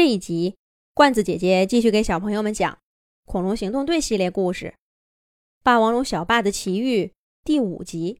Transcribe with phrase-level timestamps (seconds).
[0.00, 0.56] 这一集，
[0.94, 2.72] 罐子姐姐继续给小朋友们讲
[3.26, 4.68] 《恐龙行动队》系列故事
[5.62, 7.04] 《霸王龙小霸的奇遇》
[7.44, 8.18] 第五集。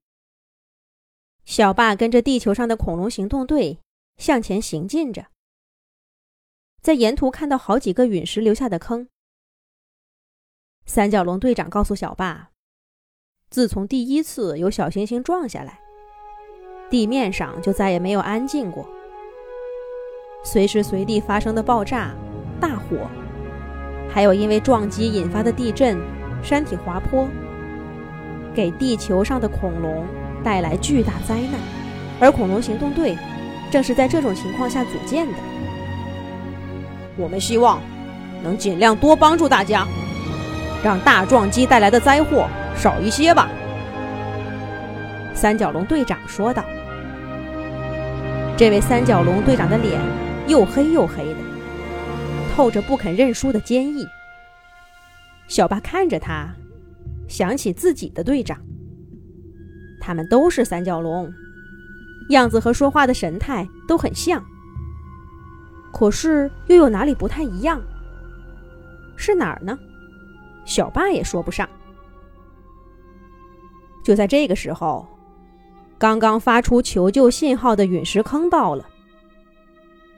[1.46, 3.78] 小霸跟着地球上的恐龙行动队
[4.18, 5.28] 向前行进着，
[6.82, 9.08] 在沿途看到好几个陨石留下的坑。
[10.84, 12.50] 三角龙队长告诉小霸，
[13.48, 15.80] 自从第一次有小行星撞下来，
[16.90, 18.99] 地面上就再也没有安静过。
[20.42, 22.10] 随时随地发生的爆炸、
[22.58, 23.08] 大火，
[24.08, 25.98] 还有因为撞击引发的地震、
[26.42, 27.28] 山体滑坡，
[28.54, 30.06] 给地球上的恐龙
[30.42, 31.60] 带来巨大灾难。
[32.18, 33.16] 而恐龙行动队
[33.70, 35.32] 正是在这种情况下组建的。
[37.16, 37.78] 我们希望
[38.42, 39.86] 能尽量多帮助大家，
[40.82, 43.48] 让大撞击带来的灾祸少一些吧。”
[45.34, 46.64] 三角龙队长说道。
[48.56, 50.00] 这位三角龙队长的脸。
[50.50, 51.40] 又黑又黑的，
[52.52, 54.04] 透着不肯认输的坚毅。
[55.46, 56.52] 小巴看着他，
[57.28, 58.58] 想起自己的队长。
[60.00, 61.32] 他们都是三角龙，
[62.30, 64.44] 样子和说话的神态都很像，
[65.92, 67.80] 可是又有哪里不太一样？
[69.14, 69.78] 是哪儿呢？
[70.64, 71.68] 小巴也说不上。
[74.02, 75.06] 就在这个时候，
[75.96, 78.84] 刚刚发出求救信号的陨石坑到了。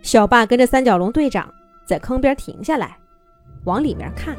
[0.03, 1.49] 小霸跟着三角龙队长
[1.87, 2.99] 在坑边停下来，
[3.65, 4.37] 往里面看。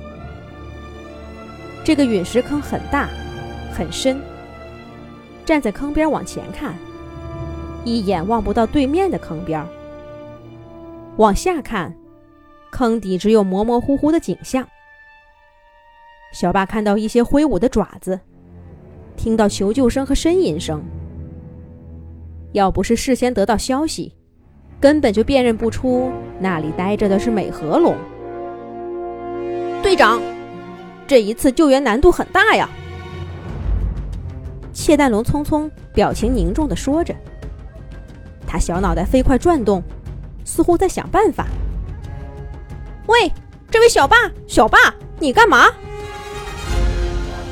[1.84, 3.10] 这个陨石坑很大，
[3.74, 4.22] 很深。
[5.46, 6.76] 站在坑边往前看，
[7.84, 9.66] 一眼望不到对面的坑边。
[11.18, 11.94] 往下看，
[12.72, 14.68] 坑底只有模模糊糊的景象。
[16.34, 18.20] 小霸看到一些挥舞的爪子，
[19.16, 20.84] 听到求救声和呻吟声。
[22.54, 24.14] 要不是事先得到消息。
[24.84, 27.96] 根本就辨认不出那里待着的是美颌龙。
[29.82, 30.22] 队长，
[31.08, 32.68] 这一次救援难度很大呀。
[34.74, 37.16] 窃蛋龙匆匆表情凝重地说着，
[38.46, 39.82] 他小脑袋飞快转动，
[40.44, 41.46] 似乎在想办法。
[43.08, 43.32] 喂，
[43.72, 44.78] 这位小霸，小霸，
[45.18, 45.68] 你干嘛？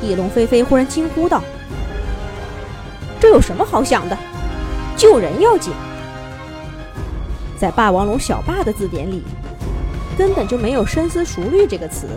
[0.04, 1.42] 翼龙飞飞忽然惊呼道
[3.22, 4.18] ：“这有什么好想的？
[4.98, 5.72] 救人要紧。”
[7.62, 9.22] 在霸王龙小霸的字典里，
[10.18, 12.08] 根本就没有“深思熟虑”这个词。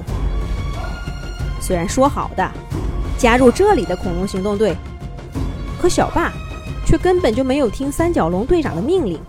[1.61, 2.51] 虽然说好的
[3.19, 4.75] 加入这里的恐龙行动队，
[5.79, 6.33] 可小霸
[6.87, 9.21] 却根本就没有听三角龙队长的命令。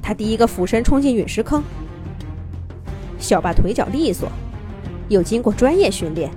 [0.00, 1.62] 他第一个俯身冲进陨石坑。
[3.18, 4.26] 小霸腿脚利索，
[5.10, 6.30] 又经过专业训练，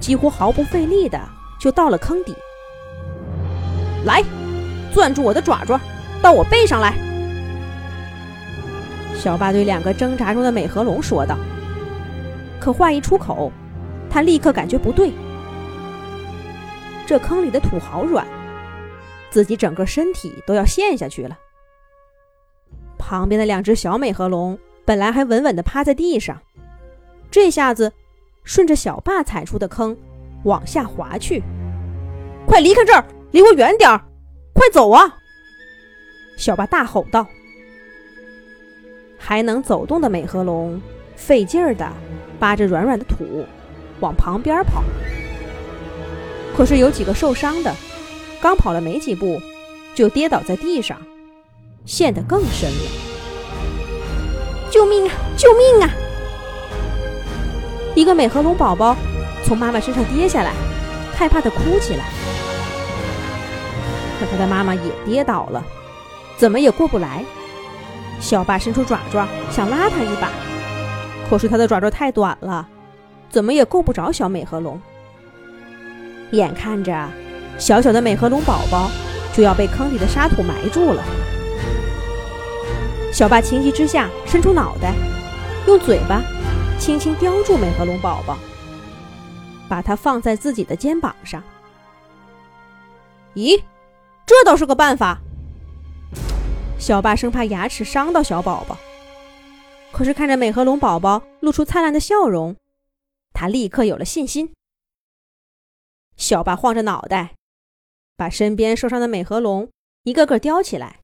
[0.00, 1.16] 几乎毫不费力的
[1.60, 2.34] 就到了坑底。
[4.04, 4.20] 来，
[4.92, 5.80] 攥住我的爪爪，
[6.20, 7.11] 到我背上来。
[9.22, 11.38] 小巴对两个挣扎中的美颌龙说道。
[12.58, 13.52] 可话一出口，
[14.10, 15.12] 他立刻感觉不对。
[17.06, 18.26] 这坑里的土好软，
[19.30, 21.38] 自己整个身体都要陷下去了。
[22.98, 26.36] 旁边的两只小美颌龙本来还稳稳地趴在地上，
[27.30, 27.92] 这下子
[28.42, 29.96] 顺着小霸踩出的坑
[30.42, 31.40] 往下滑去。
[32.44, 34.04] 快离开这儿，离我远点儿！
[34.52, 35.14] 快走啊！
[36.36, 37.24] 小霸大吼道。
[39.24, 40.82] 还能走动的美颌龙，
[41.14, 41.88] 费劲儿的
[42.40, 43.46] 扒着软软的土，
[44.00, 44.82] 往旁边跑。
[46.56, 47.72] 可是有几个受伤的，
[48.40, 49.40] 刚跑了没几步，
[49.94, 51.00] 就跌倒在地上，
[51.86, 52.90] 陷得更深了。
[54.70, 55.14] 救命啊！
[55.36, 55.90] 救命啊！
[57.94, 58.96] 一个美颌龙宝宝
[59.44, 60.52] 从妈妈身上跌下来，
[61.14, 62.06] 害怕的哭起来。
[64.18, 65.64] 可他的妈妈也跌倒了，
[66.36, 67.24] 怎么也过不来。
[68.22, 70.30] 小霸伸出爪爪想拉他一把，
[71.28, 72.66] 可是他的爪爪太短了，
[73.28, 74.80] 怎么也够不着小美和龙。
[76.30, 77.08] 眼看着
[77.58, 78.88] 小小的美和龙宝宝
[79.34, 81.02] 就要被坑里的沙土埋住了，
[83.12, 84.94] 小霸情急之下伸出脑袋，
[85.66, 86.22] 用嘴巴
[86.78, 88.38] 轻轻叼住美和龙宝宝，
[89.68, 91.42] 把它放在自己的肩膀上。
[93.34, 93.60] 咦，
[94.24, 95.18] 这倒是个办法。
[96.82, 98.76] 小霸生怕牙齿伤到小宝宝，
[99.92, 102.56] 可是看着美颌龙宝宝露出灿烂的笑容，
[103.32, 104.52] 他立刻有了信心。
[106.16, 107.36] 小霸晃着脑袋，
[108.16, 109.70] 把身边受伤的美颌龙
[110.02, 110.98] 一个个叼起来，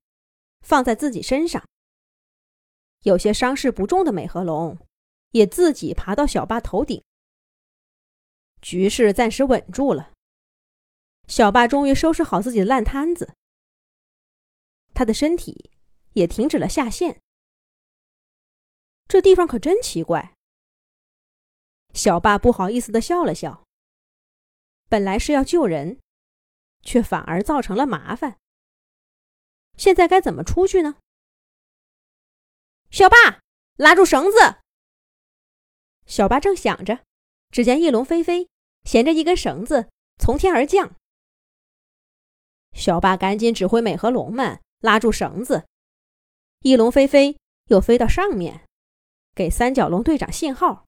[0.63, 1.63] 放在自己身上。
[3.05, 4.77] 有些伤势不重的美颌龙
[5.31, 7.01] 也自己爬到小霸头顶。
[8.61, 10.11] 局势暂时稳住了，
[11.29, 13.35] 小霸终于收拾好自己的烂摊子。
[14.99, 15.71] 他的身体
[16.15, 17.21] 也停止了下陷。
[19.07, 20.35] 这地方可真奇怪。
[21.95, 23.65] 小霸不好意思的笑了笑。
[24.89, 26.01] 本来是要救人，
[26.83, 28.41] 却反而造成了麻烦。
[29.77, 30.97] 现在该怎么出去呢？
[32.91, 33.41] 小霸，
[33.77, 34.59] 拉住绳子！
[36.07, 37.05] 小霸正想着，
[37.53, 38.49] 只见翼龙飞飞
[38.83, 40.97] 衔着一根绳子从天而降。
[42.73, 45.67] 小霸赶紧指挥美和龙们拉住绳子，
[46.61, 47.37] 翼龙飞飞
[47.67, 48.65] 又飞到上面，
[49.35, 50.87] 给三角龙队长信号，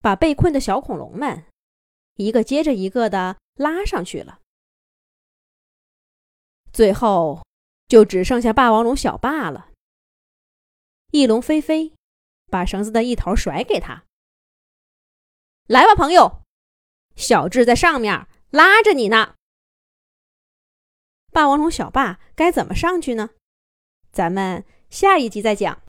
[0.00, 1.44] 把被困的小恐龙们
[2.14, 4.40] 一个接着一个的拉上去了。
[6.72, 7.46] 最后
[7.86, 9.70] 就只剩下霸王龙小霸了。
[11.12, 11.94] 翼龙飞飞
[12.50, 14.04] 把绳子的一头甩给他。
[15.66, 16.42] 来吧，朋友，
[17.14, 19.35] 小智在上面拉着你呢。
[21.36, 23.28] 霸王龙小霸该怎么上去呢？
[24.10, 25.82] 咱们下一集再讲。